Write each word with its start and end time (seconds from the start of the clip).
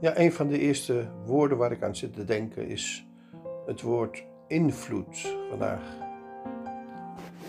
Ja, 0.00 0.18
een 0.18 0.32
van 0.32 0.48
de 0.48 0.58
eerste 0.58 1.08
woorden 1.24 1.58
waar 1.58 1.72
ik 1.72 1.82
aan 1.82 1.96
zit 1.96 2.14
te 2.14 2.24
denken 2.24 2.66
is 2.66 3.06
het 3.66 3.82
woord 3.82 4.24
invloed 4.46 5.36
vandaag. 5.48 5.82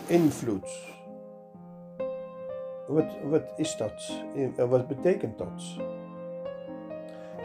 Invloed. 0.07 0.89
Wat, 2.87 3.17
wat 3.29 3.53
is 3.55 3.77
dat? 3.77 4.23
En 4.57 4.69
wat 4.69 4.87
betekent 4.87 5.37
dat? 5.37 5.77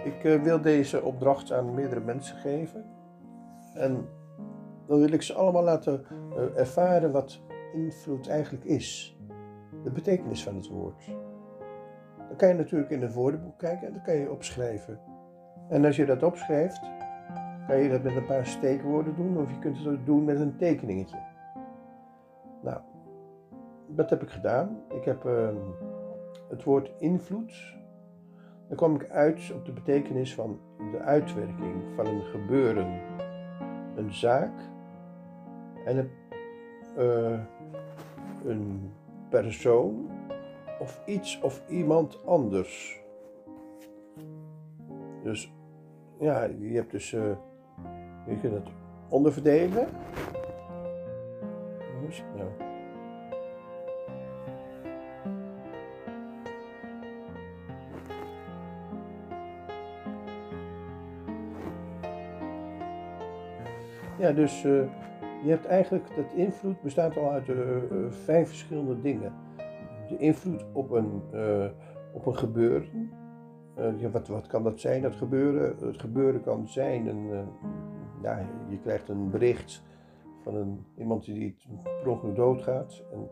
Ik 0.04 0.24
eh, 0.24 0.42
wil 0.42 0.60
deze 0.60 1.02
opdracht 1.02 1.52
aan 1.52 1.74
meerdere 1.74 2.00
mensen 2.00 2.36
geven. 2.36 2.84
En 3.74 4.08
dan 4.86 4.98
wil 4.98 5.12
ik 5.12 5.22
ze 5.22 5.34
allemaal 5.34 5.64
laten 5.64 6.04
eh, 6.36 6.58
ervaren 6.58 7.12
wat 7.12 7.40
invloed 7.74 8.28
eigenlijk 8.28 8.64
is. 8.64 9.18
De 9.82 9.90
betekenis 9.90 10.42
van 10.42 10.54
het 10.54 10.68
woord. 10.68 11.04
Dan 12.36 12.48
kan 12.48 12.56
je 12.56 12.62
natuurlijk 12.62 12.90
in 12.90 13.02
het 13.02 13.12
woordenboek 13.12 13.58
kijken 13.58 13.86
en 13.86 13.92
dan 13.92 14.02
kan 14.02 14.14
je 14.14 14.30
opschrijven. 14.30 15.00
En 15.68 15.84
als 15.84 15.96
je 15.96 16.04
dat 16.06 16.22
opschrijft, 16.22 16.80
kan 17.66 17.78
je 17.78 17.88
dat 17.88 18.02
met 18.02 18.16
een 18.16 18.26
paar 18.26 18.46
steekwoorden 18.46 19.14
doen 19.16 19.38
of 19.38 19.50
je 19.50 19.58
kunt 19.58 19.78
het 19.78 19.86
ook 19.86 20.06
doen 20.06 20.24
met 20.24 20.40
een 20.40 20.56
tekeningetje. 20.56 21.16
Nou, 22.62 22.80
dat 23.86 24.10
heb 24.10 24.22
ik 24.22 24.30
gedaan. 24.30 24.80
Ik 24.88 25.04
heb 25.04 25.24
uh, 25.24 25.48
het 26.48 26.64
woord 26.64 26.92
invloed. 26.98 27.76
Dan 28.68 28.76
kom 28.76 28.94
ik 28.94 29.10
uit 29.10 29.52
op 29.54 29.64
de 29.64 29.72
betekenis 29.72 30.34
van 30.34 30.60
de 30.92 30.98
uitwerking 30.98 31.82
van 31.94 32.06
een 32.06 32.22
gebeuren, 32.22 33.00
een 33.94 34.12
zaak 34.12 34.52
en 35.84 35.96
een, 35.96 36.10
uh, 36.98 37.40
een 38.44 38.92
persoon 39.28 40.10
of 40.78 41.00
iets 41.06 41.40
of 41.40 41.62
iemand 41.68 42.26
anders. 42.26 43.00
Dus 45.22 45.52
ja, 46.18 46.44
je 46.44 46.74
hebt 46.74 46.90
dus, 46.90 47.12
uh, 47.12 47.22
je 48.26 48.38
kunt 48.40 48.54
het 48.54 48.68
onderverdelen. 49.08 49.88
Hoe 51.98 52.08
is 52.08 52.16
het 52.16 52.36
nou? 52.36 52.50
Ja, 64.18 64.32
dus 64.32 64.64
uh, 64.64 64.82
je 65.42 65.50
hebt 65.50 65.66
eigenlijk, 65.66 66.16
dat 66.16 66.32
invloed 66.34 66.80
bestaat 66.82 67.16
al 67.16 67.30
uit 67.30 67.48
uh, 67.48 67.56
vijf 68.08 68.48
verschillende 68.48 69.00
dingen 69.00 69.32
de 70.08 70.16
invloed 70.16 70.64
op 70.72 70.90
een, 70.90 71.22
uh, 71.34 71.66
op 72.12 72.26
een 72.26 72.36
gebeuren. 72.36 73.10
Ja, 73.96 74.10
wat, 74.10 74.28
wat 74.28 74.46
kan 74.46 74.62
dat 74.62 74.80
zijn, 74.80 75.02
dat 75.02 75.14
gebeuren? 75.14 75.76
Het 75.86 76.00
gebeuren 76.00 76.42
kan 76.42 76.68
zijn, 76.68 77.06
een, 77.06 77.46
ja, 78.22 78.46
je 78.68 78.78
krijgt 78.78 79.08
een 79.08 79.30
bericht 79.30 79.82
van 80.42 80.54
een, 80.54 80.84
iemand 80.94 81.24
die 81.24 81.56
per 81.82 82.08
ongeluk 82.08 82.36
doodgaat. 82.36 83.02
En 83.12 83.28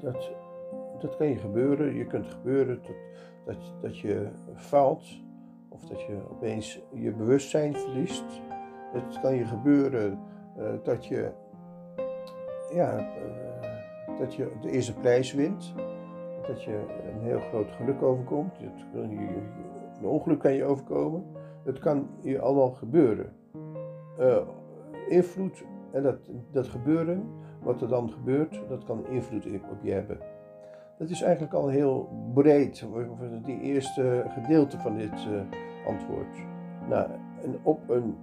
dat, 0.00 0.30
dat 0.98 1.16
kan 1.16 1.26
je 1.26 1.36
gebeuren. 1.36 1.94
Je 1.94 2.06
kunt 2.06 2.26
gebeuren 2.26 2.82
dat, 2.82 2.96
dat, 3.44 3.74
dat 3.80 3.98
je 3.98 4.28
faalt 4.54 5.04
of 5.68 5.84
dat 5.84 6.00
je 6.00 6.18
opeens 6.30 6.82
je 6.92 7.12
bewustzijn 7.12 7.74
verliest. 7.74 8.42
Het 8.92 9.20
kan 9.20 9.34
je 9.34 9.44
gebeuren 9.44 10.18
dat 10.82 11.06
je 11.06 11.32
ja, 12.72 13.08
dat 14.18 14.34
je 14.34 14.52
de 14.60 14.70
eerste 14.70 14.94
prijs 14.94 15.32
wint. 15.32 15.74
Dat 16.46 16.62
je 16.62 16.80
een 17.14 17.20
heel 17.20 17.40
groot 17.40 17.70
geluk 17.70 18.02
overkomt. 18.02 18.52
Een 18.92 20.06
ongeluk 20.06 20.38
kan 20.38 20.52
je 20.52 20.64
overkomen. 20.64 21.24
Het 21.64 21.78
kan 21.78 22.08
je 22.20 22.40
allemaal 22.40 22.70
gebeuren. 22.70 23.32
Uh, 24.20 24.36
invloed 25.08 25.64
en 25.92 26.02
dat, 26.02 26.30
dat 26.50 26.68
gebeuren, 26.68 27.22
wat 27.62 27.82
er 27.82 27.88
dan 27.88 28.10
gebeurt, 28.10 28.60
dat 28.68 28.84
kan 28.84 29.06
invloed 29.06 29.46
op 29.46 29.78
je 29.82 29.92
hebben. 29.92 30.18
Dat 30.98 31.08
is 31.08 31.22
eigenlijk 31.22 31.54
al 31.54 31.68
heel 31.68 32.08
breed, 32.34 32.86
die 33.44 33.60
eerste 33.60 34.24
gedeelte 34.28 34.78
van 34.78 34.96
dit 34.96 35.26
uh, 35.30 35.40
antwoord. 35.86 36.36
Nou, 36.88 37.10
en 37.42 37.58
op 37.62 37.88
een, 37.88 38.16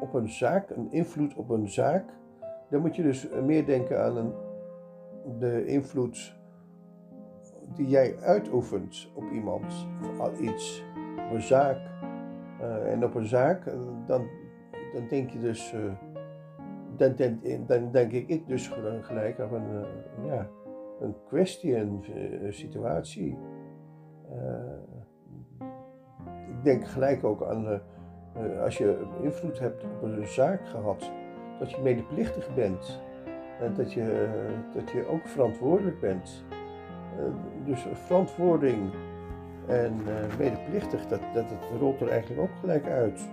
op 0.00 0.14
een 0.14 0.28
zaak, 0.28 0.70
een 0.70 0.92
invloed 0.92 1.34
op 1.34 1.50
een 1.50 1.68
zaak, 1.68 2.04
dan 2.70 2.80
moet 2.80 2.96
je 2.96 3.02
dus 3.02 3.28
meer 3.44 3.66
denken 3.66 4.04
aan 4.04 4.16
een 4.16 4.32
de 5.38 5.66
invloed 5.66 6.36
die 7.74 7.88
jij 7.88 8.16
uitoefent 8.20 9.10
op 9.14 9.30
iemand 9.32 9.86
of 10.18 10.40
iets, 10.40 10.84
op 11.16 11.34
een 11.34 11.42
zaak. 11.42 11.78
Uh, 12.60 12.92
en 12.92 13.04
op 13.04 13.14
een 13.14 13.26
zaak, 13.26 13.66
uh, 13.66 13.74
dan, 14.06 14.26
dan 14.92 15.08
denk 15.08 15.30
je 15.30 15.38
dus, 15.38 15.74
dan, 16.96 17.14
dan, 17.16 17.40
dan, 17.66 17.90
denk 17.90 18.12
ik 18.12 18.46
dus 18.46 18.68
gelijk 19.00 19.40
aan 19.40 19.54
een, 19.54 19.84
ja, 20.24 20.48
een 21.00 21.14
kwestie, 21.26 21.76
een 21.76 22.02
situatie. 22.48 23.38
ik 26.48 26.62
denk 26.62 26.86
gelijk 26.86 27.24
ook 27.24 27.42
aan, 27.42 27.80
als 28.62 28.78
je 28.78 29.06
invloed 29.22 29.58
hebt 29.58 29.84
op 29.84 30.02
een 30.02 30.26
zaak 30.26 30.66
gehad, 30.66 31.12
dat 31.58 31.70
je 31.70 31.82
medeplichtig 31.82 32.54
bent 32.54 33.03
dat 33.76 33.92
je, 33.92 34.28
dat 34.74 34.90
je 34.90 35.06
ook 35.06 35.26
verantwoordelijk 35.26 36.00
bent. 36.00 36.44
Eh, 37.18 37.24
dus 37.66 37.86
verantwoording 37.92 38.92
en 39.66 39.92
uh, 40.06 40.38
medeplichtig, 40.38 41.06
dat, 41.06 41.20
dat, 41.34 41.48
dat 41.48 41.80
rolt 41.80 42.00
er 42.00 42.08
eigenlijk 42.08 42.40
ook 42.40 42.56
gelijk 42.60 42.86
uit. 42.86 43.28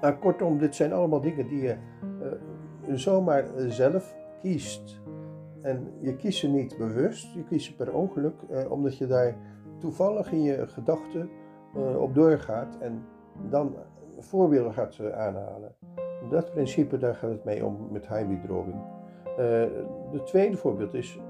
Nou, 0.00 0.14
kortom, 0.14 0.58
dit 0.58 0.74
zijn 0.74 0.92
allemaal 0.92 1.20
dingen 1.20 1.48
die 1.48 1.62
je 1.62 1.76
uh, 2.22 2.94
zomaar 2.96 3.44
zelf 3.68 4.16
kiest. 4.40 5.00
En 5.62 5.92
je 6.00 6.16
kiest 6.16 6.38
ze 6.38 6.48
niet 6.48 6.76
bewust, 6.78 7.34
je 7.34 7.44
kiest 7.44 7.66
ze 7.66 7.76
per 7.76 7.94
ongeluk, 7.94 8.34
omdat 8.68 8.98
je 8.98 9.06
daar 9.06 9.36
toevallig 9.78 10.32
in 10.32 10.42
je 10.42 10.68
gedachten 10.68 11.30
op 11.98 12.14
doorgaat 12.14 12.78
en 12.80 13.04
dan 13.50 13.76
voorbeelden 14.18 14.72
gaat 14.72 15.12
aanhalen. 15.12 15.74
Dat 16.30 16.50
principe, 16.50 16.98
daar 16.98 17.14
gaat 17.14 17.30
het 17.30 17.44
mee 17.44 17.64
om 17.64 17.88
met 17.90 18.08
high 18.08 18.28
Het 19.36 19.70
uh, 20.12 20.20
tweede 20.22 20.56
voorbeeld 20.56 20.94
is, 20.94 21.20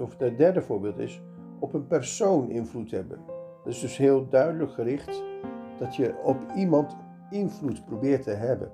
of 0.00 0.18
het 0.18 0.38
derde 0.38 0.62
voorbeeld 0.62 0.98
is, 0.98 1.22
op 1.58 1.74
een 1.74 1.86
persoon 1.86 2.50
invloed 2.50 2.90
hebben. 2.90 3.18
Dat 3.64 3.72
is 3.72 3.80
dus 3.80 3.96
heel 3.96 4.28
duidelijk 4.28 4.70
gericht 4.70 5.22
dat 5.78 5.96
je 5.96 6.14
op 6.24 6.36
iemand 6.56 6.96
invloed 7.30 7.84
probeert 7.84 8.22
te 8.22 8.30
hebben. 8.30 8.70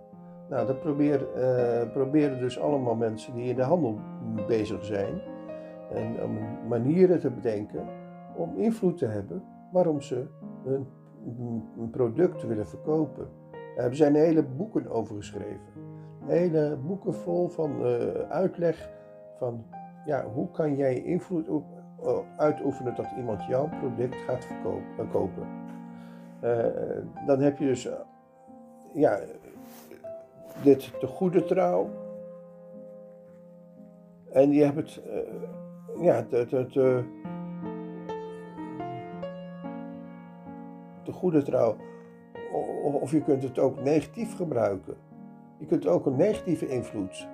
Nou, 0.49 0.67
dat 0.67 0.81
probeer, 0.81 1.27
uh, 1.37 1.93
proberen 1.93 2.39
dus 2.39 2.61
allemaal 2.61 2.95
mensen 2.95 3.35
die 3.35 3.45
in 3.45 3.57
de 3.57 3.63
handel 3.63 3.99
bezig 4.47 4.85
zijn. 4.85 5.21
En 5.93 6.23
om 6.23 6.39
manieren 6.69 7.21
te 7.21 7.31
bedenken 7.31 7.87
om 8.37 8.57
invloed 8.57 8.99
te 8.99 9.07
hebben 9.07 9.43
waarom 9.73 10.01
ze 10.01 10.27
een 10.65 11.91
product 11.91 12.47
willen 12.47 12.67
verkopen. 12.67 13.29
Daar 13.77 13.95
zijn 13.95 14.15
hele 14.15 14.43
boeken 14.43 14.91
over 14.91 15.17
geschreven 15.17 15.82
hele 16.27 16.79
boeken 16.87 17.15
vol 17.15 17.49
van 17.49 17.87
uh, 17.87 18.13
uitleg 18.29 18.91
van 19.39 19.65
ja, 20.07 20.25
hoe 20.25 20.51
kan 20.51 20.77
jij 20.77 21.03
invloed 21.03 21.49
op, 21.49 21.65
uitoefenen 22.37 22.95
dat 22.95 23.07
iemand 23.17 23.45
jouw 23.45 23.69
product 23.81 24.17
gaat 24.17 24.45
verkopen, 24.45 25.11
kopen. 25.11 25.47
Uh, 26.45 27.27
dan 27.27 27.41
heb 27.41 27.59
je 27.59 27.65
dus 27.65 27.89
ja, 28.93 29.21
dit 30.63 30.93
de 31.01 31.07
goede 31.07 31.45
trouw. 31.45 31.91
En 34.33 34.51
je 34.51 34.65
hebt 34.65 34.77
het, 34.77 35.03
ja, 36.01 36.23
de, 36.31 36.47
de, 36.49 37.05
de 41.05 41.13
goede 41.13 41.43
trouw. 41.43 41.77
Of 42.83 43.11
je 43.11 43.23
kunt 43.23 43.43
het 43.43 43.59
ook 43.59 43.83
negatief 43.83 44.37
gebruiken. 44.37 44.97
Je 45.63 45.69
kunt 45.69 45.87
ook 45.87 46.07
een 46.07 46.17
negatieve 46.17 46.69
invloed. 46.69 47.29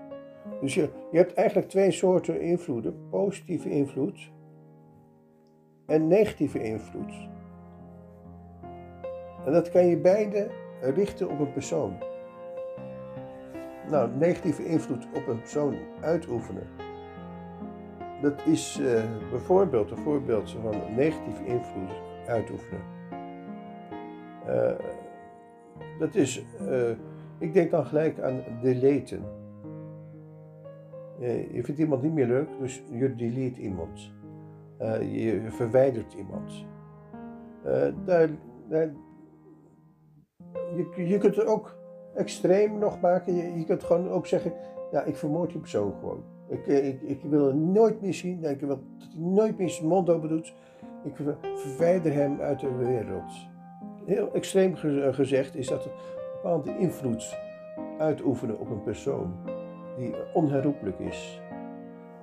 Dus 0.61 0.75
je, 0.75 0.89
je 1.11 1.17
hebt 1.17 1.35
eigenlijk 1.35 1.69
twee 1.69 1.91
soorten 1.91 2.41
invloeden: 2.41 3.09
positieve 3.11 3.71
invloed 3.71 4.31
en 5.87 6.07
negatieve 6.07 6.63
invloed. 6.63 7.29
En 9.45 9.53
dat 9.53 9.71
kan 9.71 9.87
je 9.87 9.97
beide 9.97 10.51
richten 10.81 11.31
op 11.31 11.39
een 11.39 11.53
persoon. 11.53 11.93
Nou, 13.91 14.11
negatieve 14.17 14.65
invloed 14.65 15.07
op 15.15 15.27
een 15.27 15.41
persoon 15.41 15.75
uitoefenen. 16.01 16.67
Dat 18.23 18.47
is 18.47 18.81
uh, 18.81 19.03
bijvoorbeeld 19.31 19.91
een 19.91 19.97
voorbeeld 19.97 20.51
van 20.51 20.95
negatieve 20.97 21.45
invloed 21.45 21.91
uitoefenen. 22.27 22.83
Uh, 24.49 24.71
dat 25.99 26.15
is 26.15 26.45
uh, 26.61 26.91
ik 27.39 27.53
denk 27.53 27.71
dan 27.71 27.87
gelijk 27.87 28.21
aan 28.21 28.43
deleten. 28.63 29.23
Eh, 31.21 31.55
je 31.55 31.65
vindt 31.65 31.81
iemand 31.81 32.03
niet 32.03 32.13
meer 32.13 32.27
leuk, 32.27 32.49
dus 32.61 32.83
je 32.91 33.15
delete 33.15 33.61
iemand. 33.61 34.13
Uh, 34.81 35.15
je 35.15 35.51
verwijdert 35.51 36.15
iemand. 36.15 36.67
Uh, 37.67 37.87
daar, 38.05 38.29
je, 40.77 41.07
je 41.07 41.19
kunt 41.19 41.37
het 41.37 41.47
ook 41.47 41.77
extreem 42.15 42.79
nog 42.79 43.01
maken. 43.01 43.35
Je, 43.35 43.59
je 43.59 43.65
kunt 43.65 43.85
gewoon 43.85 44.09
ook 44.09 44.27
zeggen, 44.27 44.53
ja, 44.91 45.03
ik 45.03 45.17
vermoord 45.17 45.51
die 45.51 45.61
persoon 45.61 45.93
gewoon. 46.01 46.23
Ik, 46.49 46.67
ik, 46.67 47.03
ik 47.03 47.23
wil 47.23 47.47
hem 47.47 47.73
nooit 47.73 48.01
meer 48.01 48.15
zien. 48.15 48.45
Ik 48.45 48.61
wil 48.61 48.69
dat 48.69 48.81
hij 48.99 49.21
nooit 49.21 49.59
meer 49.59 49.71
zijn 49.71 49.89
mond 49.89 50.11
open 50.11 50.29
doet. 50.29 50.55
Ik 51.05 51.17
verwijder 51.55 52.13
hem 52.13 52.41
uit 52.41 52.61
de 52.61 52.75
wereld. 52.75 53.33
Heel 54.05 54.33
extreem 54.33 54.75
gezegd 55.13 55.57
is 55.57 55.69
dat 55.69 55.89
bepaalde 56.43 56.79
invloed 56.79 57.39
uitoefenen 57.99 58.59
op 58.59 58.71
een 58.71 58.83
persoon 58.83 59.35
die 59.97 60.15
onherroepelijk 60.35 60.99
is. 60.99 61.43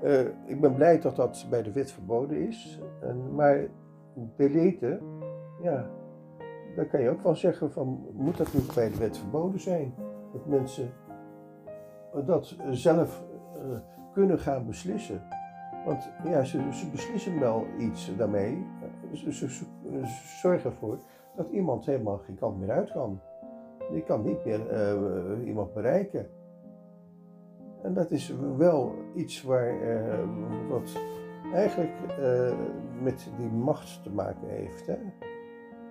Uh, 0.04 0.20
ik 0.46 0.62
ben 0.62 0.76
blij 0.76 1.00
dat 1.00 1.16
dat 1.16 1.46
bij 1.50 1.64
de 1.64 1.72
wet 1.72 1.92
verboden 1.92 2.48
is. 2.48 2.80
En, 3.02 3.36
maar 3.36 3.68
beleten, 4.36 5.02
ja, 5.62 5.90
daar 6.76 6.86
kan 6.86 7.02
je 7.02 7.10
ook 7.10 7.22
van 7.22 7.36
zeggen 7.36 7.72
van, 7.72 8.06
moet 8.14 8.38
dat 8.38 8.54
niet 8.54 8.74
bij 8.76 8.90
de 8.90 8.98
wet 8.98 9.18
verboden 9.18 9.60
zijn? 9.60 9.94
Dat 10.34 10.46
mensen 10.46 10.90
dat 12.26 12.56
zelf 12.72 13.24
uh, 13.58 13.78
kunnen 14.14 14.40
gaan 14.40 14.66
beslissen. 14.66 15.22
Want 15.86 16.10
ja, 16.24 16.44
ze, 16.44 16.60
beslissen 16.92 17.40
wel 17.40 17.66
iets 17.80 18.16
daarmee. 18.18 18.66
Ze, 19.14 19.34
ze, 19.34 19.50
ze, 19.52 19.66
zorgen 20.42 20.70
ervoor 20.70 20.98
dat 21.36 21.50
iemand 21.50 21.86
helemaal 21.86 22.18
geen 22.18 22.36
kant 22.36 22.60
meer 22.60 22.72
uit 22.72 22.92
kan. 22.92 23.22
Je 23.92 24.04
kan 24.04 24.24
niet 24.24 24.46
meer 24.46 24.72
uh, 24.72 25.48
iemand 25.48 25.74
bereiken. 25.74 26.28
En 27.82 27.94
dat 27.94 28.12
is 28.12 28.36
wel 28.58 28.96
iets 29.16 29.44
waar, 29.44 29.82
uh, 29.82 30.20
wat 30.70 31.02
eigenlijk 31.54 31.94
uh, 32.20 32.54
met 33.02 33.30
die 33.38 33.50
macht 33.50 34.04
te 34.04 34.12
maken 34.12 34.48
heeft. 34.48 34.88
Hè? 34.88 34.98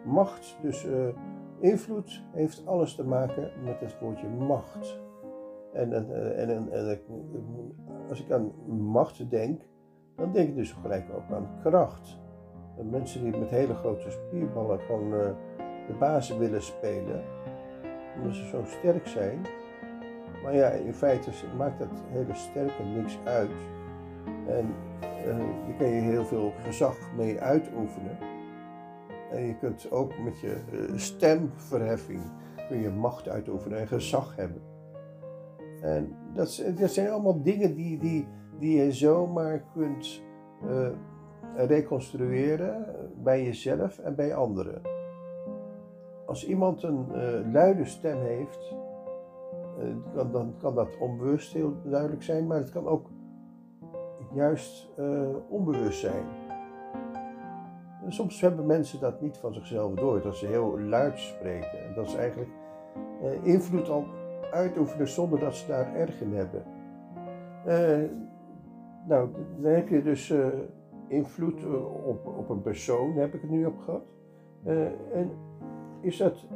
Macht, 0.05 0.59
dus 0.63 0.87
invloed, 1.61 2.23
heeft 2.33 2.67
alles 2.67 2.95
te 2.95 3.05
maken 3.05 3.51
met 3.65 3.81
het 3.81 3.99
woordje 4.01 4.29
macht. 4.29 5.03
En, 5.73 5.93
en, 5.93 6.49
en, 6.49 6.69
als 8.09 8.25
ik 8.25 8.31
aan 8.31 8.53
macht 8.67 9.31
denk, 9.31 9.63
dan 10.17 10.33
denk 10.33 10.49
ik 10.49 10.55
dus 10.55 10.73
gelijk 10.73 11.07
ook 11.15 11.37
aan 11.37 11.49
kracht. 11.63 12.21
En 12.79 12.91
mensen 12.91 13.23
die 13.23 13.37
met 13.37 13.51
hele 13.51 13.75
grote 13.75 14.11
spierballen 14.11 14.81
gewoon 14.81 15.11
de 15.87 15.95
bazen 15.99 16.39
willen 16.39 16.63
spelen, 16.63 17.23
omdat 18.17 18.35
ze 18.35 18.47
zo 18.47 18.63
sterk 18.67 19.07
zijn. 19.07 19.47
Maar 20.43 20.55
ja, 20.55 20.69
in 20.69 20.95
feite 20.95 21.31
maakt 21.57 21.79
dat 21.79 22.03
hele 22.09 22.35
sterke 22.35 22.83
niks 22.83 23.19
uit. 23.25 23.51
En 24.47 24.75
uh, 25.27 25.39
je 25.67 25.75
kan 25.79 25.87
je 25.87 26.01
heel 26.01 26.25
veel 26.25 26.53
gezag 26.65 26.97
mee 27.17 27.41
uitoefenen. 27.41 28.19
En 29.31 29.47
je 29.47 29.59
kunt 29.59 29.91
ook 29.91 30.19
met 30.19 30.41
je 30.41 30.57
uh, 30.73 30.99
stemverheffing 30.99 32.21
kun 32.69 32.81
je 32.81 32.91
macht 32.91 33.29
uitoefenen 33.29 33.79
en 33.79 33.87
gezag 33.87 34.37
hebben. 34.37 34.63
En 35.83 36.17
dat, 36.33 36.65
dat 36.75 36.91
zijn 36.91 37.11
allemaal 37.11 37.43
dingen 37.43 37.75
die, 37.75 37.99
die, 37.99 38.29
die 38.59 38.77
je 38.77 38.93
zomaar 38.93 39.65
kunt 39.73 40.23
uh, 40.65 40.89
reconstrueren 41.57 42.87
bij 43.23 43.45
jezelf 43.45 43.99
en 43.99 44.15
bij 44.15 44.35
anderen. 44.35 44.94
Als 46.35 46.47
iemand 46.47 46.83
een 46.83 47.07
luide 47.53 47.85
stem 47.85 48.21
heeft, 48.21 48.75
uh, 50.15 50.33
dan 50.33 50.55
kan 50.61 50.75
dat 50.75 50.99
onbewust 50.99 51.53
heel 51.53 51.73
duidelijk 51.85 52.23
zijn, 52.23 52.47
maar 52.47 52.59
het 52.59 52.71
kan 52.71 52.87
ook 52.87 53.11
juist 54.33 54.91
uh, 54.99 55.29
onbewust 55.49 56.01
zijn. 56.01 56.25
En 58.05 58.13
soms 58.13 58.41
hebben 58.41 58.67
mensen 58.67 59.01
dat 59.01 59.21
niet 59.21 59.37
van 59.37 59.55
zichzelf 59.55 59.95
door, 59.95 60.23
dat 60.23 60.37
ze 60.37 60.47
heel 60.47 60.81
luid 60.81 61.19
spreken. 61.19 61.85
En 61.87 61.95
dat 61.95 62.11
ze 62.11 62.17
eigenlijk 62.19 62.51
uh, 63.23 63.47
invloed 63.47 63.89
al 63.89 64.05
uitoefenen 64.53 65.09
zonder 65.09 65.39
dat 65.39 65.55
ze 65.55 65.67
daar 65.67 65.95
erg 65.95 66.21
in 66.21 66.35
hebben. 66.35 66.63
nou, 69.09 69.29
dan 69.61 69.73
heb 69.73 69.89
je 69.89 70.03
dus 70.03 70.35
invloed 71.09 71.67
op, 72.05 72.27
op 72.27 72.49
een 72.49 72.63
persoon, 72.63 73.13
heb 73.13 73.35
ik 73.35 73.41
het 73.41 73.51
nu 73.51 73.67
op 73.67 73.79
gehad. 73.79 74.05
en 75.13 75.31
is 76.05 76.17
dat 76.17 76.47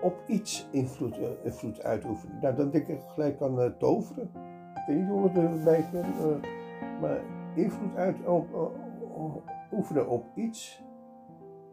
op 0.00 0.22
iets 0.26 0.68
invloed, 0.70 1.18
uh, 1.18 1.26
invloed 1.42 1.82
uitoefenen. 1.82 2.38
Nou, 2.40 2.54
dan 2.54 2.70
denk 2.70 2.86
ik 2.86 3.00
gelijk 3.00 3.42
aan 3.42 3.60
uh, 3.60 3.66
toveren. 3.78 4.30
Ik 4.74 4.82
weet 4.86 4.96
niet 4.96 5.08
hoe 5.08 5.28
het 5.28 5.36
erbij 5.36 5.88
komt, 5.92 6.16
uh, 6.16 7.00
maar 7.00 7.20
invloed 7.54 7.96
uit 7.96 8.26
op, 8.26 8.72
oefenen 9.72 10.08
op 10.08 10.24
iets 10.34 10.84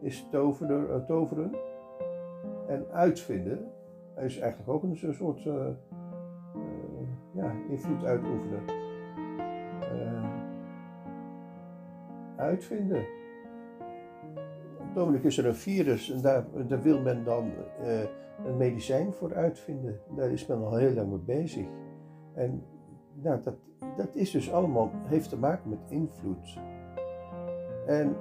is 0.00 0.26
toveren, 0.30 1.06
toveren. 1.06 1.50
En 2.68 2.86
uitvinden 2.92 3.70
is 4.16 4.38
eigenlijk 4.38 4.70
ook 4.70 4.82
een 4.82 5.14
soort 5.14 5.42
ja, 7.32 7.52
invloed 7.68 8.04
uitoefenen. 8.04 8.82
uitvinden 12.36 13.06
het 14.94 15.24
is 15.24 15.38
er 15.38 15.46
een 15.46 15.54
virus 15.54 16.10
en 16.10 16.20
daar, 16.20 16.82
wil 16.82 17.00
men 17.00 17.24
dan 17.24 17.52
uh, 17.82 18.00
een 18.46 18.56
medicijn 18.56 19.12
voor 19.12 19.34
uitvinden. 19.34 20.00
Daar 20.16 20.30
is 20.30 20.46
men 20.46 20.64
al 20.64 20.76
heel 20.76 20.92
lang 20.92 21.08
mee 21.08 21.18
bezig. 21.18 21.66
En 22.34 22.62
nou, 23.12 23.42
dat, 23.42 23.54
dat 23.96 24.14
is 24.14 24.30
dus 24.30 24.52
allemaal, 24.52 24.90
heeft 25.04 25.28
te 25.28 25.38
maken 25.38 25.70
met 25.70 25.78
invloed. 25.88 26.58
En 27.86 28.16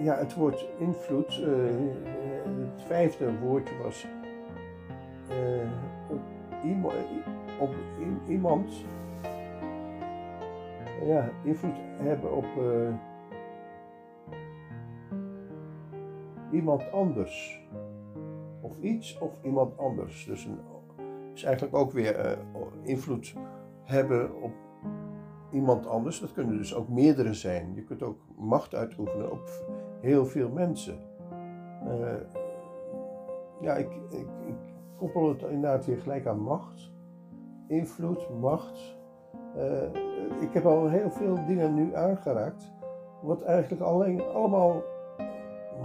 ja, 0.00 0.16
het 0.16 0.34
woord 0.34 0.68
invloed, 0.78 1.38
uh, 1.38 1.48
het 2.74 2.82
vijfde 2.82 3.38
woordje 3.38 3.74
was 3.82 4.06
uh, 5.30 5.70
op, 6.10 6.20
iemand, 6.64 6.94
op 7.60 7.74
iemand 8.28 8.70
ja, 11.04 11.30
invloed 11.44 11.76
hebben 11.98 12.36
op 12.36 12.46
iemand 16.52 16.92
anders. 16.92 17.60
Of 18.60 18.78
iets 18.78 19.18
of 19.18 19.30
iemand 19.42 19.78
anders. 19.78 20.24
Dus 20.24 20.44
een, 20.44 20.58
is 21.34 21.44
eigenlijk 21.44 21.76
ook 21.76 21.92
weer 21.92 22.26
uh, 22.26 22.32
invloed 22.82 23.34
hebben 23.82 24.42
op 24.42 24.52
iemand 25.50 25.86
anders. 25.86 26.20
Dat 26.20 26.32
kunnen 26.32 26.56
dus 26.56 26.74
ook 26.74 26.88
meerdere 26.88 27.34
zijn. 27.34 27.74
Je 27.74 27.84
kunt 27.84 28.02
ook 28.02 28.18
macht 28.36 28.74
uitoefenen 28.74 29.32
op 29.32 29.48
heel 30.00 30.26
veel 30.26 30.48
mensen. 30.48 30.98
Uh, 31.86 32.14
ja, 33.60 33.74
ik, 33.74 33.90
ik, 34.10 34.26
ik, 34.46 34.54
koppel 34.96 35.28
het 35.28 35.42
inderdaad 35.42 35.86
weer 35.86 35.98
gelijk 35.98 36.26
aan 36.26 36.40
macht. 36.40 36.92
Invloed, 37.66 38.40
macht. 38.40 38.96
Uh, 39.56 39.82
ik 40.40 40.52
heb 40.52 40.64
al 40.64 40.88
heel 40.88 41.10
veel 41.10 41.46
dingen 41.46 41.74
nu 41.74 41.94
aangeraakt. 41.94 42.72
Wat 43.22 43.42
eigenlijk 43.42 43.82
alleen 43.82 44.22
allemaal 44.22 44.82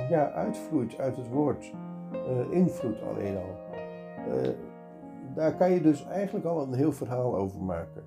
ja, 0.10 0.32
uitvloeit 0.32 1.00
uit 1.00 1.18
het 1.18 1.30
woord 1.30 1.74
uh, 2.13 2.51
invloed 2.51 3.01
alleen 3.01 3.38
al. 3.38 3.56
Uh, 4.27 4.50
daar 5.36 5.56
kan 5.56 5.72
je 5.72 5.82
dus 5.82 6.06
eigenlijk 6.06 6.46
al 6.46 6.62
een 6.62 6.74
heel 6.74 6.92
verhaal 6.92 7.36
over 7.36 7.63
maken. 7.63 8.04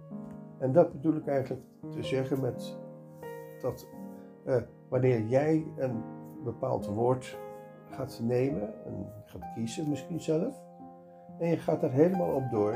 En 0.59 0.73
dat 0.73 0.93
bedoel 0.93 1.17
ik 1.17 1.27
eigenlijk 1.27 1.63
te 1.91 2.03
zeggen 2.03 2.41
met 2.41 2.79
dat 3.61 3.89
uh, 4.47 4.57
wanneer 4.89 5.23
jij 5.23 5.67
een 5.77 6.03
bepaald 6.45 6.87
woord 6.87 7.39
gaat 7.91 8.21
nemen 8.23 8.85
en 8.85 9.13
gaat 9.25 9.53
kiezen 9.55 9.89
misschien 9.89 10.21
zelf, 10.21 10.63
en 11.39 11.49
je 11.49 11.57
gaat 11.57 11.83
er 11.83 11.91
helemaal 11.91 12.35
op 12.35 12.51
door, 12.51 12.75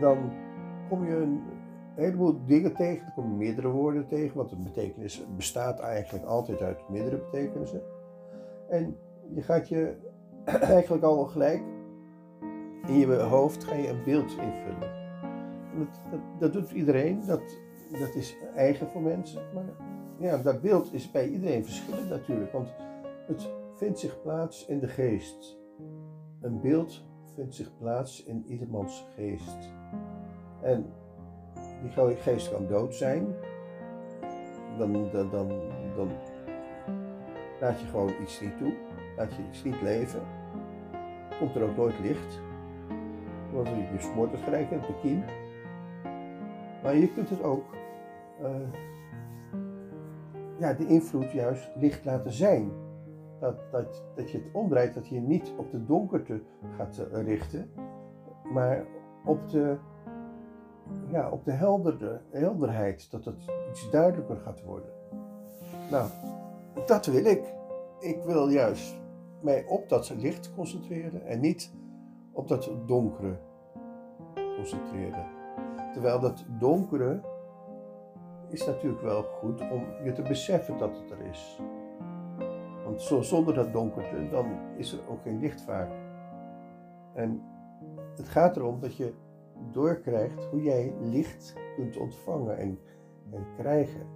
dan 0.00 0.18
kom 0.88 1.04
je 1.04 1.16
een 1.16 1.42
een 1.96 2.04
heleboel 2.04 2.44
dingen 2.46 2.74
tegen. 2.74 3.06
Er 3.06 3.12
komen 3.12 3.36
meerdere 3.36 3.68
woorden 3.68 4.06
tegen, 4.06 4.36
want 4.36 4.52
een 4.52 4.62
betekenis 4.62 5.26
bestaat 5.36 5.80
eigenlijk 5.80 6.24
altijd 6.24 6.62
uit 6.62 6.88
meerdere 6.88 7.18
betekenissen. 7.30 7.82
En 8.68 8.96
je 9.34 9.42
gaat 9.42 9.68
je 9.68 9.96
eigenlijk 10.44 11.02
al 11.02 11.24
gelijk 11.24 11.62
in 12.86 12.98
je 12.98 13.14
hoofd 13.14 13.64
ga 13.64 13.74
je 13.74 13.88
een 13.88 14.04
beeld 14.04 14.30
invullen. 14.30 14.98
Dat, 16.10 16.20
dat, 16.38 16.52
doet 16.52 16.70
iedereen, 16.70 17.26
dat, 17.26 17.42
dat 17.98 18.14
is 18.14 18.36
eigen 18.54 18.88
voor 18.88 19.02
mensen. 19.02 19.42
Maar 19.54 19.64
ja, 20.18 20.36
dat 20.36 20.60
beeld 20.60 20.92
is 20.92 21.10
bij 21.10 21.28
iedereen 21.28 21.64
verschillend 21.64 22.08
natuurlijk, 22.08 22.52
want 22.52 22.68
het 23.26 23.50
vindt 23.74 23.98
zich 23.98 24.22
plaats 24.22 24.66
in 24.66 24.78
de 24.78 24.88
geest. 24.88 25.58
Een 26.40 26.60
beeld 26.60 27.04
vindt 27.34 27.54
zich 27.54 27.76
plaats 27.78 28.24
in 28.24 28.44
iedermans 28.46 29.06
geest. 29.14 29.72
En 30.62 30.92
die 31.82 32.16
geest 32.16 32.50
kan 32.50 32.66
dood 32.66 32.94
zijn, 32.94 33.34
dan, 34.78 35.10
dan, 35.12 35.30
dan, 35.96 36.10
laat 37.60 37.80
je 37.80 37.86
gewoon 37.86 38.12
iets 38.22 38.40
niet 38.40 38.58
toe, 38.58 38.72
laat 39.16 39.34
je 39.34 39.42
iets 39.48 39.64
niet 39.64 39.82
leven. 39.82 40.20
Komt 41.38 41.54
er 41.54 41.62
ook 41.62 41.76
nooit 41.76 42.00
licht, 42.00 42.40
want 43.52 43.68
je 43.68 43.96
smoort 43.98 44.32
het 44.32 44.40
gelijk 44.40 44.70
in 44.70 44.80
de 44.80 44.94
kiem. 45.02 45.24
Maar 46.82 46.96
je 46.96 47.12
kunt 47.12 47.30
het 47.30 47.42
ook, 47.42 47.64
uh, 48.42 48.48
ja, 50.58 50.72
de 50.72 50.86
invloed 50.86 51.32
juist 51.32 51.70
licht 51.76 52.04
laten 52.04 52.32
zijn. 52.32 52.70
dat, 53.40 53.56
dat, 53.70 54.04
dat 54.14 54.30
je 54.30 54.38
het 54.38 54.46
omdraait, 54.52 54.94
dat 54.94 55.08
je 55.08 55.20
niet 55.20 55.52
op 55.56 55.70
de 55.70 55.84
donkerte 55.84 56.40
gaat 56.76 56.98
eh, 56.98 57.24
richten, 57.24 57.70
maar 58.52 58.84
op 59.24 59.48
de, 59.48 59.76
ja, 61.10 61.30
op 61.30 61.44
de 61.44 61.52
helderheid, 62.30 63.10
dat 63.10 63.24
het 63.24 63.44
iets 63.70 63.90
duidelijker 63.90 64.36
gaat 64.36 64.62
worden. 64.62 64.90
Nou, 65.90 66.08
dat 66.86 67.06
wil 67.06 67.24
ik. 67.24 67.54
Ik 68.00 68.22
wil 68.22 68.48
juist 68.48 68.98
mij 69.40 69.64
op 69.66 69.88
dat 69.88 70.10
licht 70.16 70.54
concentreren 70.54 71.26
en 71.26 71.40
niet 71.40 71.72
op 72.32 72.48
dat 72.48 72.70
donkere 72.86 73.38
concentreren. 74.56 75.26
Terwijl 75.92 76.20
dat 76.20 76.44
donkere 76.58 77.20
is 78.48 78.66
natuurlijk 78.66 79.02
wel 79.02 79.22
goed 79.22 79.60
om 79.60 79.84
je 80.04 80.12
te 80.12 80.22
beseffen 80.22 80.78
dat 80.78 80.96
het 80.96 81.10
er 81.10 81.26
is. 81.30 81.60
Want 82.84 83.26
zonder 83.26 83.54
dat 83.54 83.72
donkerte, 83.72 84.28
dan 84.30 84.46
is 84.76 84.92
er 84.92 84.98
ook 85.08 85.22
geen 85.22 85.38
licht 85.38 85.62
vaak. 85.62 85.90
En 87.14 87.42
het 88.16 88.28
gaat 88.28 88.56
erom 88.56 88.80
dat 88.80 88.96
je 88.96 89.14
doorkrijgt 89.70 90.44
hoe 90.44 90.62
jij 90.62 90.94
licht 91.00 91.54
kunt 91.76 91.96
ontvangen 91.96 92.58
en, 92.58 92.78
en 93.32 93.46
krijgen. 93.56 94.06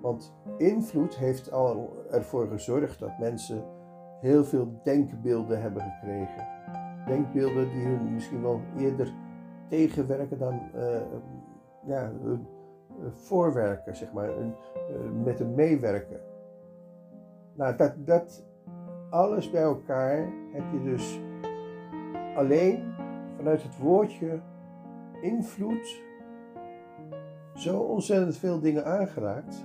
Want 0.00 0.34
invloed 0.56 1.16
heeft 1.16 1.52
al 1.52 1.92
ervoor 2.10 2.46
gezorgd 2.46 2.98
dat 2.98 3.18
mensen 3.18 3.64
heel 4.20 4.44
veel 4.44 4.80
denkbeelden 4.84 5.60
hebben 5.60 5.82
gekregen. 5.82 6.46
Denkbeelden 7.06 7.70
die 7.70 7.84
hun 7.86 8.14
misschien 8.14 8.42
wel 8.42 8.60
eerder 8.78 9.12
tegenwerken 9.68 10.38
dan 10.38 10.60
uh, 10.74 11.00
ja, 11.86 12.12
uh, 12.24 12.38
voorwerken, 13.10 13.96
zeg 13.96 14.12
maar, 14.12 14.30
uh, 14.38 14.46
met 15.24 15.40
een 15.40 15.54
meewerken. 15.54 16.20
Nou, 17.54 17.76
dat, 17.76 17.94
dat 17.98 18.44
alles 19.10 19.50
bij 19.50 19.62
elkaar 19.62 20.32
heb 20.52 20.64
je 20.72 20.82
dus 20.82 21.20
alleen 22.34 22.94
vanuit 23.36 23.62
het 23.62 23.78
woordje 23.78 24.40
invloed 25.22 26.02
zo 27.54 27.78
ontzettend 27.78 28.36
veel 28.36 28.60
dingen 28.60 28.84
aangeraakt. 28.84 29.64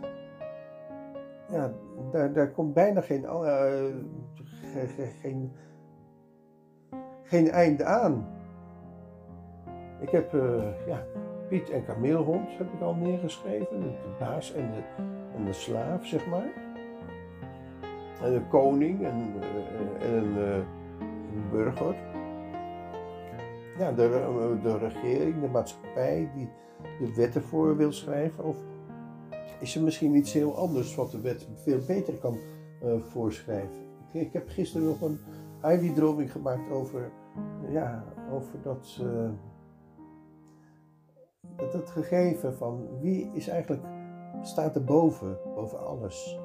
Ja, 1.52 1.72
daar, 2.12 2.34
daar 2.34 2.52
komt 2.52 2.74
bijna 2.74 3.02
geen, 3.02 3.22
uh, 3.22 3.96
geen, 5.22 5.52
geen 7.24 7.50
einde 7.50 7.86
aan. 7.86 8.28
Ik 10.00 10.10
heb 10.10 10.34
uh, 10.34 10.64
ja, 10.88 11.04
Piet 11.50 11.70
en 11.70 11.86
Kameelhond 11.86 12.58
heb 12.58 12.74
ik 12.74 12.82
al 12.82 12.96
neergeschreven. 12.96 13.82
De, 13.82 14.16
baas 14.20 14.54
en 14.54 14.72
de, 14.72 15.04
en 15.36 15.46
de 15.46 15.54
slaaf, 15.54 16.06
zeg 16.06 16.28
maar. 16.28 16.48
En 18.24 18.34
de 18.34 18.42
koning 18.50 19.06
en, 19.06 19.34
uh, 19.36 20.16
en 20.16 20.38
een, 20.38 20.66
burger. 21.52 21.96
Ja, 23.78 23.92
de, 23.92 24.58
de 24.62 24.78
regering, 24.78 25.42
de 25.42 25.48
maatschappij 25.48 26.32
die 26.36 26.50
de 27.00 27.14
wetten 27.16 27.42
voor 27.42 27.78
wil 27.78 27.92
schrijven. 27.92 28.44
Of 28.44 28.58
is 29.60 29.76
er 29.76 29.82
misschien 29.82 30.16
iets 30.16 30.34
heel 30.34 30.58
anders 30.58 30.96
wat 30.96 31.12
de 31.12 31.22
wet 31.22 31.48
veel 31.56 31.80
beter 31.88 32.14
kan 32.14 32.38
uh, 32.84 33.02
voorschrijven? 33.02 33.76
Ik, 34.12 34.22
ik, 34.22 34.34
heb 34.34 34.50
gisteren 34.50 34.88
nog 34.88 35.02
een 35.02 35.20
Ivy-drawing 35.64 36.32
gemaakt 36.32 36.72
over, 36.72 37.12
ja, 37.70 38.04
over 38.32 38.62
dat, 38.62 39.02
dat, 41.72 41.90
gegeven 41.90 42.54
van 42.54 43.00
wie 43.00 43.30
is 43.34 43.48
eigenlijk, 43.48 43.82
staat 44.42 44.76
er 44.76 44.84
boven, 44.84 45.38
boven 45.56 45.88
alles. 45.88 46.40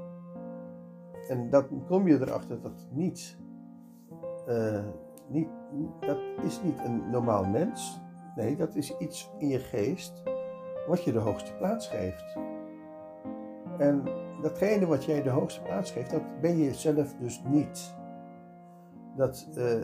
En 1.28 1.50
dan 1.50 1.84
kom 1.86 2.08
je 2.08 2.20
erachter 2.20 2.60
dat 2.60 2.86
niet, 2.90 3.38
dat 6.00 6.18
is 6.42 6.62
niet 6.62 6.78
een 6.84 7.10
normaal 7.10 7.44
mens. 7.44 8.00
Nee, 8.36 8.56
dat 8.56 8.74
is 8.74 8.96
iets 8.98 9.30
in 9.38 9.48
je 9.48 9.58
geest 9.58 10.22
wat 10.86 11.04
je 11.04 11.12
de 11.12 11.18
hoogste 11.18 11.52
plaats 11.52 11.88
geeft. 11.88 12.36
En 13.78 14.04
datgene 14.42 14.86
wat 14.86 15.04
jij 15.04 15.22
de 15.22 15.30
hoogste 15.30 15.62
plaats 15.62 15.90
geeft, 15.90 16.10
dat 16.10 16.40
ben 16.40 16.56
je 16.56 16.74
zelf 16.74 17.14
dus 17.14 17.42
niet. 17.44 17.94
Dat, 19.16 19.48
uh, 19.56 19.82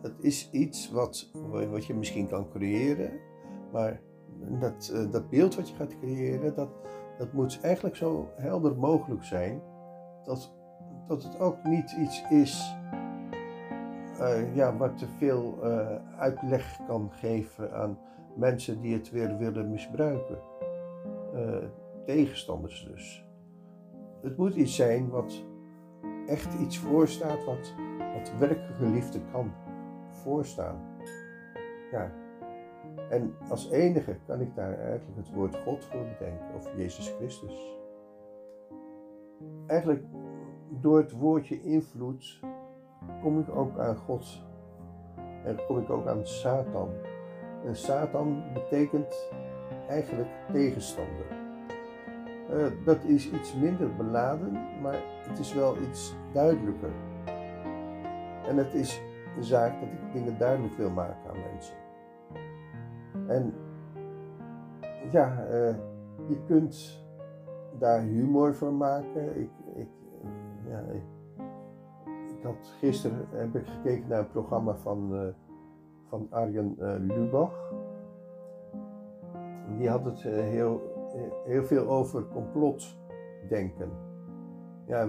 dat 0.00 0.12
is 0.20 0.50
iets 0.50 0.90
wat, 0.90 1.30
wat 1.70 1.86
je 1.86 1.94
misschien 1.94 2.28
kan 2.28 2.48
creëren, 2.48 3.10
maar 3.72 4.00
dat, 4.60 4.90
uh, 4.94 5.10
dat 5.10 5.30
beeld 5.30 5.54
wat 5.54 5.68
je 5.68 5.74
gaat 5.74 5.98
creëren, 5.98 6.54
dat, 6.54 6.68
dat 7.18 7.32
moet 7.32 7.58
eigenlijk 7.62 7.96
zo 7.96 8.28
helder 8.36 8.76
mogelijk 8.76 9.24
zijn 9.24 9.62
dat, 10.24 10.52
dat 11.06 11.22
het 11.22 11.40
ook 11.40 11.64
niet 11.64 11.96
iets 11.98 12.24
is 12.30 12.76
uh, 14.20 14.54
ja, 14.56 14.76
wat 14.76 14.98
te 14.98 15.06
veel 15.18 15.62
uitleg 16.18 16.78
kan 16.86 17.10
geven 17.12 17.72
aan 17.72 17.98
mensen 18.36 18.80
die 18.80 18.94
het 18.94 19.10
weer 19.10 19.38
willen 19.38 19.70
misbruiken. 19.70 20.38
tegenstanders 22.04 22.88
dus 22.90 23.24
het 24.24 24.36
moet 24.36 24.54
iets 24.54 24.76
zijn 24.76 25.08
wat 25.10 25.44
echt 26.26 26.60
iets 26.60 26.78
voorstaat 26.78 27.44
wat, 27.44 27.74
wat 28.14 28.32
werkelijke 28.38 28.86
liefde 28.86 29.20
kan 29.32 29.52
voorstaan. 30.10 30.80
Ja. 31.90 32.12
En 33.10 33.34
als 33.48 33.70
enige 33.70 34.16
kan 34.26 34.40
ik 34.40 34.54
daar 34.54 34.78
eigenlijk 34.78 35.16
het 35.16 35.34
woord 35.34 35.56
God 35.56 35.84
voor 35.84 36.04
bedenken, 36.18 36.54
of 36.54 36.76
Jezus 36.76 37.14
Christus. 37.18 37.78
Eigenlijk 39.66 40.04
door 40.68 40.98
het 40.98 41.12
woordje 41.12 41.62
invloed 41.62 42.40
kom 43.22 43.38
ik 43.38 43.56
ook 43.56 43.78
aan 43.78 43.96
God. 43.96 44.42
En 45.44 45.58
kom 45.66 45.78
ik 45.78 45.90
ook 45.90 46.06
aan 46.06 46.26
Satan. 46.26 46.88
En 47.64 47.76
Satan 47.76 48.42
betekent 48.52 49.28
eigenlijk 49.88 50.28
tegenstander. 50.52 51.26
Uh, 52.50 52.66
dat 52.84 53.04
is 53.04 53.30
iets 53.30 53.54
minder 53.54 53.96
beladen, 53.96 54.52
maar 54.82 54.98
het 55.28 55.38
is 55.38 55.54
wel 55.54 55.76
iets 55.78 56.14
duidelijker. 56.32 56.90
En 58.48 58.56
het 58.56 58.74
is 58.74 59.02
een 59.36 59.44
zaak 59.44 59.80
dat 59.80 59.88
ik 59.88 60.12
dingen 60.12 60.38
duidelijk 60.38 60.76
wil 60.76 60.90
maken 60.90 61.30
aan 61.30 61.36
mensen. 61.50 61.76
En 63.26 63.54
ja, 65.10 65.46
uh, 65.50 65.74
je 66.28 66.44
kunt 66.46 67.04
daar 67.78 68.00
humor 68.00 68.54
van 68.54 68.76
maken. 68.76 69.40
Ik, 69.40 69.50
ik, 69.74 69.88
ja, 70.68 70.78
ik, 70.78 71.02
gisteren 72.78 73.26
heb 73.30 73.54
ik 73.54 73.66
gekeken 73.66 74.08
naar 74.08 74.18
een 74.18 74.30
programma 74.30 74.74
van, 74.74 75.08
uh, 75.12 75.20
van 76.08 76.26
Arjen 76.30 76.76
Lubach. 77.06 77.72
Die 79.78 79.88
had 79.88 80.04
het 80.04 80.22
heel 80.22 80.94
heel 81.44 81.64
veel 81.64 81.88
over 81.88 82.26
complotdenken. 82.28 83.90
Ja, 84.86 85.08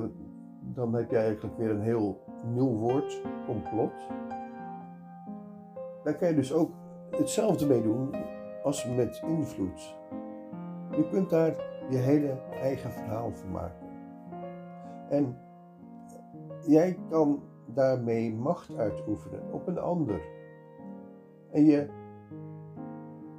dan 0.61 0.93
heb 0.93 1.09
je 1.09 1.17
eigenlijk 1.17 1.57
weer 1.57 1.69
een 1.69 1.81
heel 1.81 2.23
nieuw 2.53 2.77
woord, 2.77 3.21
complot. 3.45 3.93
Daar 6.03 6.15
kan 6.15 6.27
je 6.27 6.35
dus 6.35 6.53
ook 6.53 6.71
hetzelfde 7.11 7.65
mee 7.65 7.81
doen 7.81 8.15
als 8.63 8.85
met 8.85 9.21
invloed. 9.25 9.97
Je 10.91 11.09
kunt 11.09 11.29
daar 11.29 11.55
je 11.89 11.97
hele 11.97 12.37
eigen 12.61 12.91
verhaal 12.91 13.31
van 13.31 13.51
maken. 13.51 13.87
En 15.09 15.37
jij 16.67 16.97
kan 17.09 17.41
daarmee 17.65 18.33
macht 18.33 18.75
uitoefenen 18.77 19.41
op 19.51 19.67
een 19.67 19.79
ander. 19.79 20.21
En 21.51 21.65
je 21.65 21.89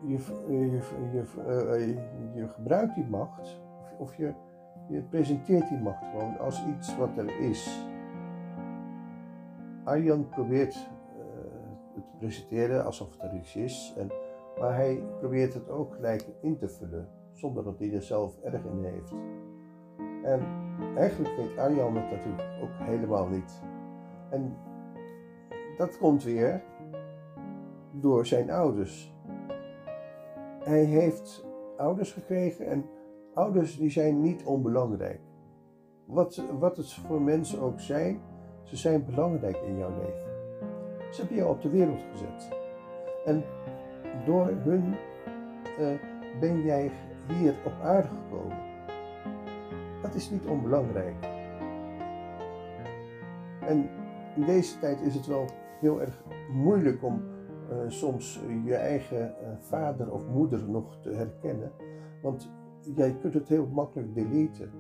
je, 0.07 0.19
je, 0.49 0.81
je, 1.13 1.97
je, 2.35 2.49
gebruikt 2.49 2.95
die 2.95 3.05
macht, 3.05 3.61
of, 3.99 4.15
je, 4.17 4.33
je 4.89 5.03
presenteert 5.03 5.69
die 5.69 5.79
macht 5.79 6.05
gewoon 6.11 6.39
als 6.39 6.65
iets 6.67 6.97
wat 6.97 7.17
er 7.17 7.41
is. 7.41 7.87
Arjan 9.85 10.29
probeert 10.29 10.75
uh, 10.75 11.23
het 11.95 12.05
te 12.05 12.17
presenteren 12.19 12.85
alsof 12.85 13.11
het 13.11 13.23
er 13.23 13.35
iets 13.35 13.57
is, 13.57 13.95
en, 13.97 14.11
maar 14.61 14.75
hij 14.75 15.03
probeert 15.19 15.55
het 15.55 15.71
ook 15.71 15.95
gelijk 15.95 16.27
in 16.41 16.57
te 16.57 16.69
vullen, 16.69 17.09
zonder 17.33 17.65
dat 17.65 17.79
hij 17.79 17.95
er 17.95 18.03
zelf 18.03 18.39
erg 18.43 18.65
in 18.65 18.85
heeft. 18.85 19.13
En 20.23 20.41
eigenlijk 20.97 21.37
weet 21.37 21.59
Arjan 21.59 21.97
het 21.97 22.11
natuurlijk 22.11 22.49
ook 22.63 22.87
helemaal 22.87 23.29
niet. 23.29 23.63
En 24.31 24.57
dat 25.77 25.99
komt 25.99 26.23
weer 26.23 26.63
door 27.91 28.27
zijn 28.27 28.51
ouders 28.51 29.15
hij 30.67 30.85
heeft 30.85 31.45
ouders 31.77 32.13
gekregen 32.13 32.67
en 32.67 32.85
ouders 33.35 33.79
die 33.79 33.91
zijn 33.91 34.21
niet 34.21 34.45
onbelangrijk. 34.45 35.21
Wat, 36.05 36.43
wat 36.59 36.77
het 36.77 36.93
voor 36.93 37.23
mensen 37.23 37.61
ook 37.61 37.81
zijn, 37.81 38.21
ze 38.63 38.77
zijn 38.77 39.05
belangrijk 39.05 39.57
in 39.57 39.79
jouw 39.79 39.91
leven. 39.91 40.25
Ze 41.11 41.21
hebben 41.21 41.37
jou 41.37 41.51
op 41.51 41.63
de 41.63 41.69
wereld 41.69 42.01
gezet. 42.13 42.49
En 43.25 43.45
door 44.25 44.47
hun 44.47 44.95
uh, 45.81 45.89
ben 46.41 46.63
jij 46.63 46.91
hier 47.27 47.55
op 47.65 47.73
aarde 47.83 48.09
gekomen. 48.09 48.57
Dat 50.07 50.15
is 50.15 50.31
niet 50.31 50.47
onbelangrijk. 50.47 51.15
En 53.61 53.89
in 54.37 54.45
deze 54.45 54.79
tijd 54.79 55.01
is 55.01 55.15
het 55.15 55.27
wel 55.27 55.45
heel 55.81 56.01
erg 56.01 56.23
moeilijk 56.53 57.03
om 57.03 57.23
uh, 57.71 57.77
soms 57.89 58.41
je 58.65 58.75
eigen 58.75 59.35
uh, 59.43 59.49
vader 59.59 60.13
of 60.13 60.27
moeder 60.29 60.69
nog 60.69 60.99
te 61.01 61.11
herkennen. 61.11 61.73
Want 62.23 62.51
jij 62.95 63.17
kunt 63.21 63.35
het 63.35 63.49
heel 63.49 63.67
makkelijk 63.67 64.15
deleten. 64.15 64.71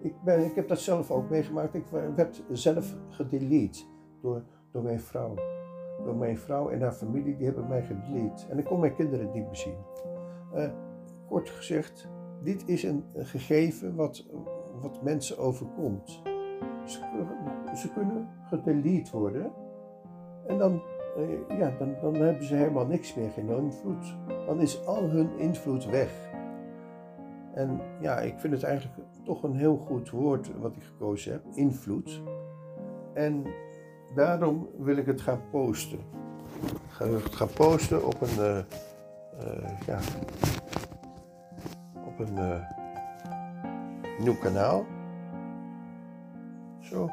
Ik, 0.00 0.14
ben, 0.24 0.44
ik 0.44 0.54
heb 0.54 0.68
dat 0.68 0.80
zelf 0.80 1.10
ook 1.10 1.30
meegemaakt. 1.30 1.74
Ik 1.74 1.86
werd 2.16 2.44
zelf 2.48 2.96
gedelete 3.08 3.84
door, 4.22 4.42
door 4.72 4.82
mijn 4.82 5.00
vrouw. 5.00 5.34
Door 6.04 6.16
mijn 6.16 6.38
vrouw 6.38 6.68
en 6.68 6.80
haar 6.80 6.92
familie, 6.92 7.36
die 7.36 7.46
hebben 7.46 7.68
mij 7.68 7.82
gedelete. 7.82 8.46
En 8.48 8.58
ik 8.58 8.64
kon 8.64 8.80
mijn 8.80 8.94
kinderen 8.94 9.30
niet 9.30 9.44
meer 9.44 9.56
zien. 9.56 9.76
Kort 11.28 11.50
gezegd, 11.50 12.08
dit 12.42 12.68
is 12.68 12.82
een 12.82 13.04
gegeven 13.14 13.94
wat, 13.94 14.24
wat 14.80 15.02
mensen 15.02 15.38
overkomt. 15.38 16.22
Ze, 16.86 17.00
ze 17.76 17.92
kunnen 17.92 18.28
gedelete 18.48 19.18
worden. 19.18 19.52
En 20.46 20.58
dan, 20.58 20.82
uh, 21.18 21.58
ja, 21.58 21.74
dan, 21.78 21.94
dan 22.00 22.14
hebben 22.14 22.44
ze 22.44 22.54
helemaal 22.54 22.86
niks 22.86 23.14
meer, 23.14 23.30
geen 23.30 23.48
invloed. 23.48 24.16
Dan 24.46 24.60
is 24.60 24.86
al 24.86 25.02
hun 25.02 25.38
invloed 25.38 25.84
weg. 25.84 26.28
En 27.54 27.80
ja, 28.00 28.18
ik 28.18 28.38
vind 28.38 28.52
het 28.52 28.62
eigenlijk 28.62 28.98
toch 29.24 29.42
een 29.42 29.56
heel 29.56 29.76
goed 29.76 30.10
woord 30.10 30.50
wat 30.60 30.76
ik 30.76 30.82
gekozen 30.82 31.32
heb, 31.32 31.42
invloed. 31.54 32.22
En 33.12 33.44
daarom 34.14 34.68
wil 34.78 34.96
ik 34.96 35.06
het 35.06 35.20
gaan 35.20 35.40
posten. 35.50 35.98
Ik 36.62 36.90
ga 36.90 37.06
het 37.06 37.34
gaan 37.34 37.52
posten 37.54 38.06
op 38.06 38.20
een, 38.20 38.38
uh, 38.38 38.58
uh, 39.40 39.70
ja, 39.86 39.98
een 42.18 42.38
uh, 42.38 42.60
nieuw 44.18 44.36
kanaal. 44.36 44.86
Zo. 46.80 47.10